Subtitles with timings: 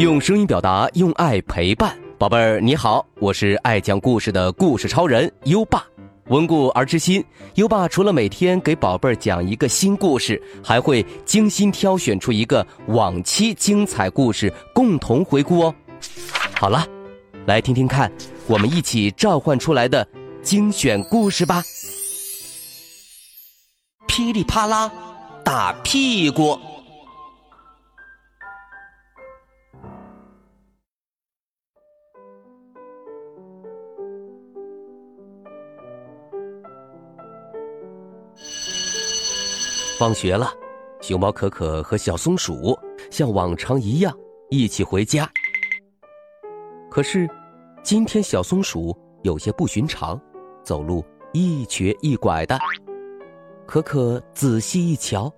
[0.00, 5.84] 用声音表达，用爱陪伴，宝贝儿你好，我是爱讲故事的故事超人优爸。
[6.28, 7.22] 温故而知新，
[7.56, 15.74] 优爸除了每天给宝贝儿讲一个新故事，还会精心挑选出一个往期精彩故事共同回顾哦。
[16.54, 16.82] 好了，
[17.44, 18.10] 来听听看，
[18.46, 20.08] 我们一起召唤出来的
[20.42, 21.62] 精选故事吧。
[24.06, 24.90] 噼里啪啦，
[25.44, 26.58] 打屁股。
[40.00, 40.50] 放学了，
[41.02, 42.74] 熊猫可可和小松鼠
[43.10, 44.10] 像往常一样
[44.48, 45.30] 一起回家。
[46.90, 47.28] 可是，
[47.82, 50.18] 今天小松鼠有些不寻常，
[50.64, 51.04] 走路
[51.34, 52.58] 一瘸一拐的。
[53.66, 55.30] 可可仔细一瞧，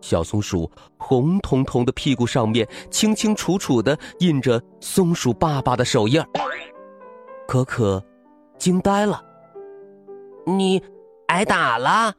[0.00, 6.28] 小松鼠红彤彤的屁股上面清清楚楚的印着松鼠爸爸的手印儿。
[7.48, 8.00] 可可
[8.56, 9.20] 惊呆了
[10.46, 10.80] ：“你
[11.26, 12.14] 挨打了？”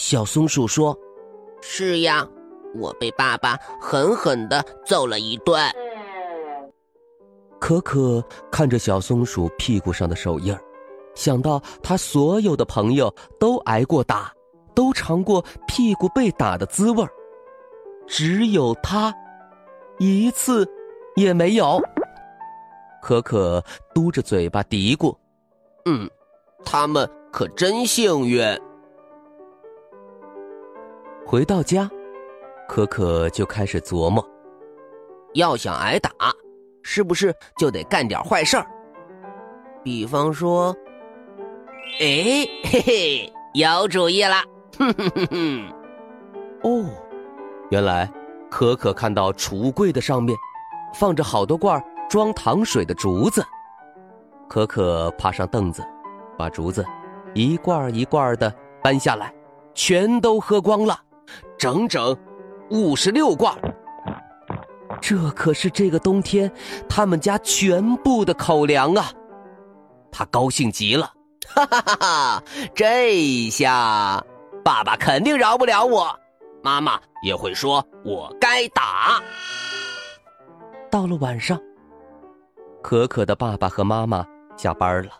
[0.00, 0.98] 小松鼠说
[1.60, 2.26] ：“是呀，
[2.74, 5.62] 我被爸爸狠狠的揍了一顿。”
[7.60, 10.58] 可可看着小松鼠屁股上的手印儿，
[11.14, 14.32] 想到他所有的朋友都挨过打，
[14.74, 17.10] 都尝过屁股被打的滋味儿，
[18.06, 19.14] 只有他，
[19.98, 20.66] 一次
[21.14, 21.78] 也没有。
[23.02, 23.62] 可可
[23.94, 25.14] 嘟着嘴巴嘀咕
[25.84, 26.08] ：“嗯，
[26.64, 28.42] 他们可真幸运。”
[31.30, 31.88] 回到家，
[32.66, 34.28] 可可就开始琢磨：
[35.34, 36.10] 要想挨打，
[36.82, 38.66] 是不是就得干点坏事儿？
[39.84, 40.74] 比方说，
[42.00, 44.42] 哎，嘿嘿，有主意了！
[44.76, 45.72] 哼哼哼哼。
[46.64, 46.90] 哦，
[47.70, 48.12] 原来
[48.50, 50.36] 可可看到储物柜的上面
[50.92, 53.40] 放着好多罐装糖水的竹子，
[54.48, 55.80] 可可爬上凳子，
[56.36, 56.84] 把竹子
[57.34, 58.52] 一罐一罐的
[58.82, 59.32] 搬下来，
[59.74, 61.00] 全都喝光了。
[61.58, 62.16] 整整
[62.70, 63.54] 五十六罐，
[65.00, 66.50] 这可是这个冬天
[66.88, 69.12] 他们家全部的口粮啊！
[70.12, 71.12] 他高兴极了，
[71.48, 72.42] 哈哈哈哈！
[72.74, 74.22] 这下
[74.64, 76.18] 爸爸肯定饶不了我，
[76.62, 79.22] 妈妈也会说我该打。
[80.90, 81.60] 到了晚上，
[82.82, 84.26] 可可的爸爸和妈妈
[84.56, 85.12] 下班了，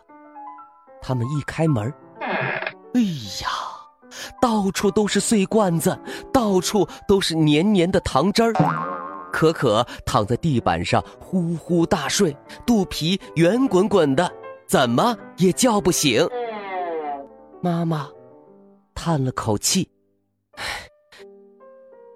[1.01, 3.01] 他们一开门，哎
[3.41, 3.47] 呀！
[4.41, 5.97] 到处都是碎罐子，
[6.33, 8.53] 到处都是黏黏的糖汁儿。
[9.31, 12.35] 可可躺在地板上呼呼大睡，
[12.65, 14.29] 肚皮圆滚滚的，
[14.67, 16.27] 怎么也叫不醒。
[17.61, 18.09] 妈妈
[18.93, 19.87] 叹了口气：“，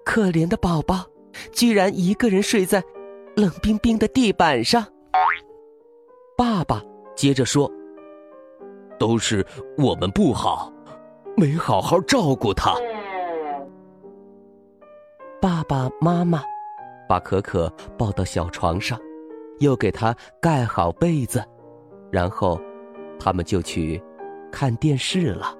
[0.04, 1.06] 可怜的宝宝，
[1.52, 2.82] 居然一个人睡在
[3.36, 4.84] 冷冰冰的地板上。”
[6.36, 6.82] 爸爸
[7.14, 7.70] 接着说
[9.00, 9.46] ：“都是
[9.78, 10.70] 我们不好。”
[11.38, 12.74] 没好好照顾他，
[15.38, 16.42] 爸爸妈妈
[17.06, 18.98] 把可可抱到小床上，
[19.58, 21.44] 又给他盖好被子，
[22.10, 22.58] 然后
[23.20, 24.02] 他们就去
[24.50, 25.54] 看电视了。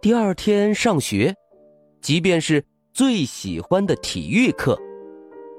[0.00, 1.34] 第二天上学，
[2.00, 4.78] 即便是最喜欢的体育课，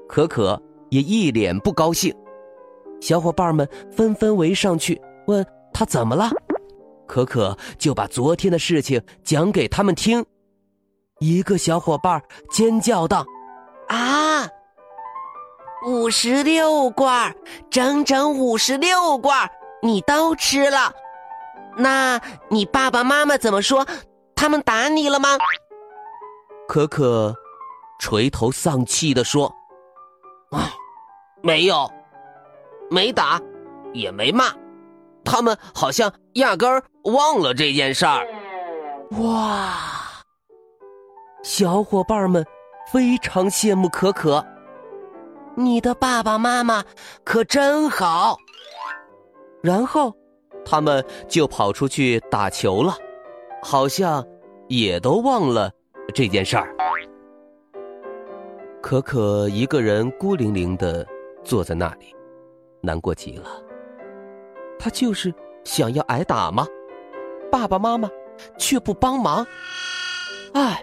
[0.08, 2.14] 可可也一脸不高兴。
[2.98, 6.30] 小伙伴们纷纷围上去问他怎么了。
[7.10, 10.24] 可可就把昨天的事情讲给他们听，
[11.18, 12.22] 一个小伙伴
[12.52, 13.26] 尖叫道
[13.90, 14.48] ：“啊，
[15.88, 17.34] 五十六罐，
[17.68, 19.50] 整整五十六罐，
[19.82, 20.94] 你都吃了？
[21.76, 23.84] 那你爸爸妈妈怎么说？
[24.36, 25.30] 他们打你了吗？”
[26.68, 27.34] 可可
[27.98, 29.52] 垂头丧气的说
[30.54, 30.70] ：“啊，
[31.42, 31.90] 没有，
[32.88, 33.42] 没打，
[33.92, 34.54] 也没骂。”
[35.24, 38.26] 他们好像压根儿忘了这件事儿。
[39.22, 39.78] 哇！
[41.42, 42.44] 小伙伴们
[42.92, 44.44] 非常羡慕可可，
[45.56, 46.84] 你的爸爸妈妈
[47.24, 48.36] 可真好。
[49.62, 50.14] 然后，
[50.64, 52.94] 他们就跑出去打球了，
[53.62, 54.24] 好像
[54.68, 55.70] 也都忘了
[56.14, 56.74] 这件事儿。
[58.82, 61.06] 可可一个人孤零零的
[61.42, 62.14] 坐在那里，
[62.80, 63.48] 难过极了。
[64.80, 65.32] 他就是
[65.62, 66.66] 想要挨打吗？
[67.52, 68.08] 爸爸妈妈
[68.56, 69.46] 却不帮忙，
[70.54, 70.82] 哎，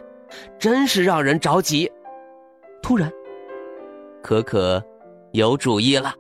[0.60, 1.92] 真是让人着急。
[2.84, 3.12] 突然，
[4.22, 4.84] 可可
[5.32, 6.14] 有主意了。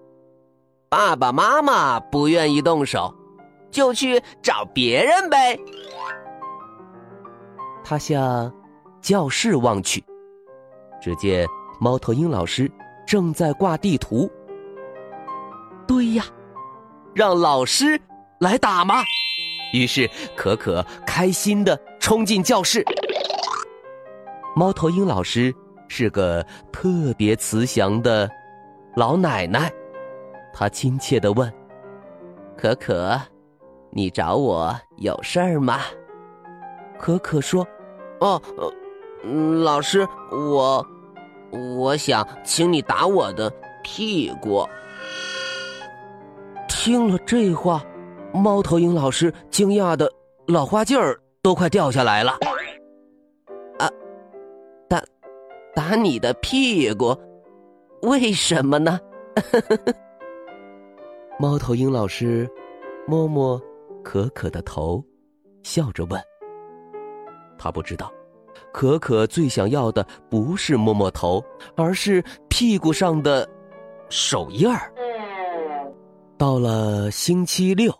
[0.89, 3.13] 爸爸妈妈不愿意动手，
[3.69, 5.59] 就去找别人呗。
[7.83, 8.51] 他向
[9.01, 10.03] 教室望去，
[11.01, 11.45] 只见
[11.79, 12.71] 猫头鹰老师
[13.05, 14.31] 正在挂地图。
[15.85, 16.23] 对呀，
[17.17, 17.99] 让老师
[18.41, 19.03] 来打吗？
[19.73, 22.85] 于是可可开心的冲进教室。
[24.55, 25.51] 猫头鹰老师
[25.87, 28.29] 是个特别慈祥的
[28.95, 29.73] 老奶奶，
[30.53, 31.51] 她亲切的问
[32.55, 33.19] ：“可可，
[33.89, 35.79] 你找我有事儿吗？”
[36.99, 37.67] 可可说
[38.21, 38.39] ：“哦，
[39.63, 40.85] 老师，我
[41.51, 43.51] 我想请你打我的
[43.83, 44.63] 屁股。”
[46.79, 47.83] 听了这话，
[48.31, 50.09] 猫头鹰老师惊讶的
[50.45, 52.33] 老花镜儿都快掉下来了。
[53.79, 53.89] 啊，
[54.87, 55.03] 打
[55.73, 57.17] 打你的屁股，
[58.03, 58.99] 为什么呢？
[61.39, 62.47] 猫头鹰老师
[63.07, 63.59] 摸摸
[64.03, 65.03] 可可的头，
[65.63, 66.21] 笑着问。
[67.57, 68.13] 他不知道，
[68.71, 71.43] 可可最想要的不是摸摸头，
[71.75, 73.49] 而是屁股上的
[74.09, 74.93] 手印儿。
[76.37, 77.91] 到了星期六，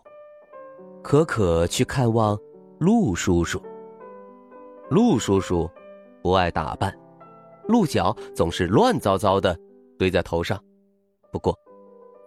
[1.02, 2.38] 可可去看望
[2.78, 3.60] 鹿叔叔。
[4.88, 5.68] 鹿叔叔
[6.22, 6.96] 不爱打扮，
[7.66, 9.58] 鹿角总是乱糟糟的
[9.98, 10.56] 堆在头上。
[11.32, 11.52] 不过，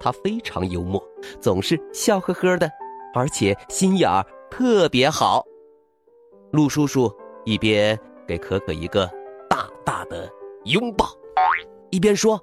[0.02, 1.02] 他非常幽默，
[1.40, 2.70] 总是笑呵呵的，
[3.16, 5.42] 而且心眼儿特别好。
[6.52, 7.10] 鹿叔叔
[7.46, 7.98] 一边
[8.28, 9.10] 给可可一个
[9.50, 10.30] 大大的
[10.66, 11.06] 拥抱，
[11.90, 12.38] 一边说：“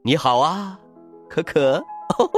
[0.00, 0.80] 你好啊，
[1.28, 1.84] 可可。”
[2.18, 2.30] 哦，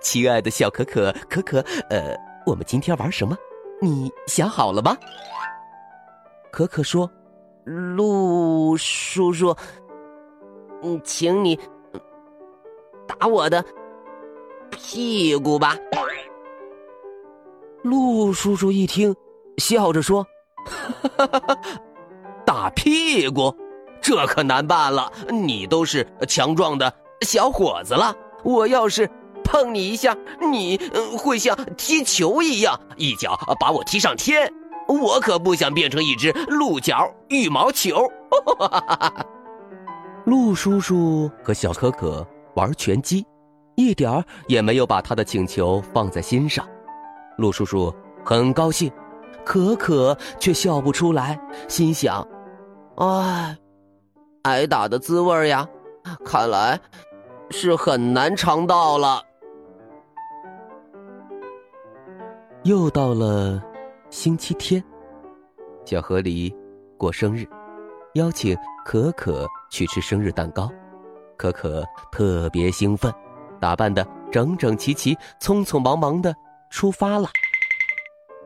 [0.00, 3.36] 亲爱的小可可，可可，呃，我们今天玩什么？
[3.82, 4.96] 你想好了吗？
[6.50, 7.10] 可可说
[7.64, 9.54] ：“陆叔叔，
[10.82, 11.58] 嗯，请你
[13.06, 13.64] 打我的
[14.70, 15.76] 屁股吧。”
[17.82, 19.14] 陆叔叔一听，
[19.58, 20.26] 笑着说
[21.16, 21.58] ：“哈哈哈，
[22.44, 23.54] 打屁股，
[24.02, 25.10] 这可难办了。
[25.30, 26.92] 你都是强壮的
[27.22, 29.08] 小伙子了。”我要是
[29.44, 30.16] 碰你一下，
[30.50, 30.78] 你
[31.18, 34.52] 会像踢球一样一脚把我踢上天。
[34.88, 38.10] 我可不想变成一只鹿角羽毛球。
[40.26, 43.24] 鹿叔叔和小可可玩拳击，
[43.76, 46.66] 一点儿也没有把他的请求放在心上。
[47.38, 47.94] 鹿叔叔
[48.24, 48.90] 很高兴，
[49.44, 52.26] 可可却笑不出来，心想：
[52.96, 53.56] 哎，
[54.42, 55.66] 挨打的滋味呀，
[56.24, 56.78] 看来。
[57.50, 59.22] 是很难尝到了。
[62.64, 63.62] 又到了
[64.10, 64.82] 星期天，
[65.84, 66.54] 小河狸
[66.96, 67.46] 过生日，
[68.14, 70.70] 邀请可可去吃生日蛋糕。
[71.36, 71.82] 可可
[72.12, 73.10] 特别兴奋，
[73.58, 76.34] 打扮的整整齐齐，匆匆忙忙的
[76.70, 77.28] 出发了。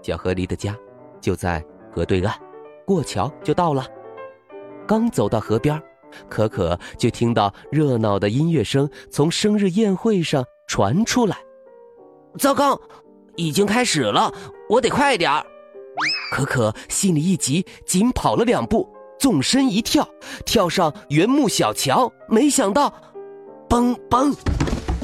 [0.01, 0.77] 小河狸的家
[1.21, 2.33] 就在河对岸，
[2.87, 3.85] 过桥就到了。
[4.87, 5.83] 刚走到河边
[6.28, 11.37] 可可就听到热闹的音乐声从生日宴会上传出来。
[12.38, 12.81] 糟糕，
[13.37, 14.32] 已经开始了，
[14.69, 15.44] 我得快点儿。
[16.32, 18.88] 可可心里一急，紧跑了两步，
[19.20, 20.08] 纵身一跳，
[20.44, 22.11] 跳上原木小桥。
[22.28, 22.93] 没想到，
[23.69, 24.34] 嘣嘣，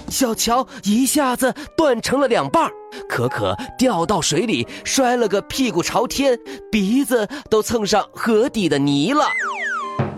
[0.09, 2.69] 小桥一下子断成了两半
[3.09, 6.37] 可可掉到水里，摔了个屁股朝天，
[6.73, 9.25] 鼻子都蹭上河底的泥了。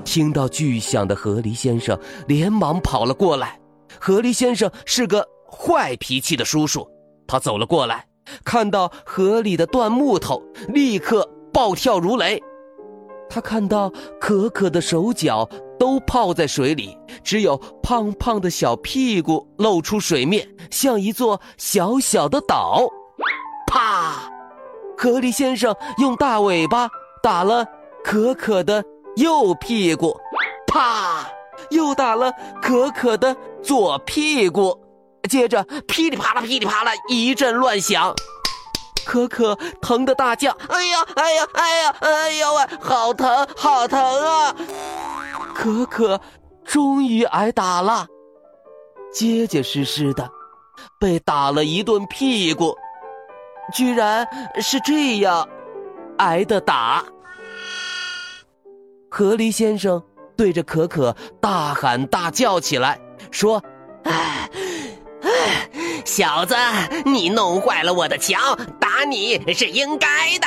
[0.05, 3.59] 听到巨响的河狸先生连忙跑了过来。
[4.01, 6.89] 河狸先生是个坏脾气的叔叔，
[7.27, 8.07] 他走了过来，
[8.45, 12.41] 看到河里的断木头，立刻暴跳如雷。
[13.29, 13.91] 他看到
[14.21, 22.87] 可可的手脚都泡在水里，只有胖胖的小屁股露出水面，像一座小小的岛。
[23.67, 24.31] 啪！
[24.99, 26.89] 河狸先生用大尾巴
[27.23, 27.65] 打了
[28.05, 28.85] 可可的。
[29.17, 30.19] 右屁股，
[30.67, 31.27] 啪！
[31.71, 34.77] 又打了可可的左屁股，
[35.29, 38.15] 接着噼里啪啦、噼里啪啦一阵乱响，
[39.05, 44.55] 可可疼得大叫：“哎呀，哎呀，哎呀，哎呀喂，好疼，好疼啊！”
[45.55, 46.21] 可可
[46.65, 48.07] 终于挨打了，
[49.13, 50.29] 结结实实的
[50.99, 52.75] 被打了一顿屁股，
[53.73, 54.27] 居然
[54.61, 55.47] 是这样
[56.19, 57.05] 挨的打。
[59.15, 60.03] 河狸先生
[60.35, 62.99] 对着可可大喊大叫起来，
[63.31, 63.63] 说
[64.05, 64.49] ：“哎，
[65.21, 65.31] 哎，
[66.07, 66.55] 小子，
[67.05, 70.47] 你弄坏了我的桥，打你是应该的。”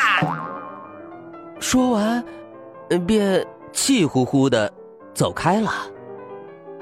[1.62, 2.25] 说完，
[3.05, 4.74] 便气呼呼的
[5.13, 5.72] 走开了。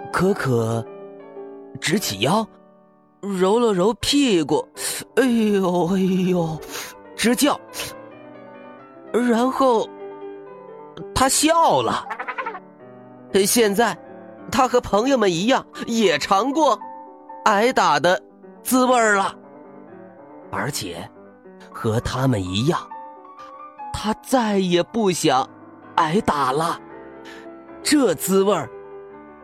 [0.09, 0.85] 可可
[1.81, 2.47] 直起腰，
[3.19, 4.65] 揉了揉屁股，
[5.17, 5.99] 哎呦哎
[6.29, 6.57] 呦，
[7.13, 7.59] 直叫，
[9.11, 9.85] 然后。
[11.13, 12.05] 他笑了。
[13.45, 13.97] 现在，
[14.51, 16.79] 他和朋友们一样，也尝过
[17.45, 18.21] 挨打的
[18.61, 19.33] 滋味了，
[20.51, 21.09] 而且
[21.71, 22.79] 和他们一样，
[23.91, 25.49] 他再也不想
[25.95, 26.79] 挨打了。
[27.81, 28.55] 这滋味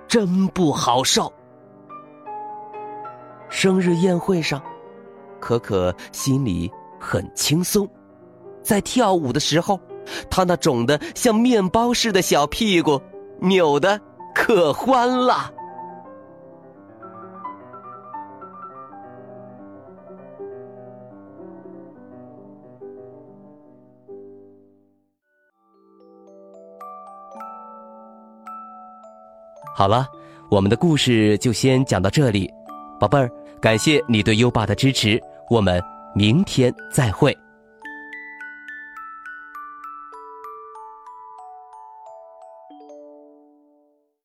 [0.08, 1.32] 真不好受。
[3.50, 4.62] 生日宴会上，
[5.40, 7.90] 可可心里很轻松，
[8.62, 9.80] 在跳舞的时候，
[10.30, 13.02] 他那肿的像面包似的小屁股
[13.40, 14.00] 扭的
[14.34, 15.54] 可欢了。
[29.76, 30.06] 好了，
[30.52, 32.52] 我们的故事就先讲到这里，
[33.00, 35.18] 宝贝儿，感谢你对优爸的支持，
[35.50, 35.82] 我们
[36.14, 37.34] 明天再会。